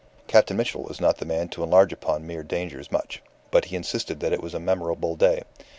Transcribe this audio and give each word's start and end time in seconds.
Captain 0.25 0.57
Mitchell 0.57 0.81
was 0.81 0.99
not 0.99 1.17
the 1.17 1.25
man 1.27 1.47
to 1.47 1.61
enlarge 1.63 1.93
upon 1.93 2.25
mere 2.25 2.41
dangers 2.41 2.91
much. 2.91 3.21
But 3.51 3.65
he 3.65 3.75
insisted 3.75 4.19
that 4.21 4.33
it 4.33 4.41
was 4.41 4.55
a 4.55 4.59
memorable 4.59 5.15
day. 5.15 5.43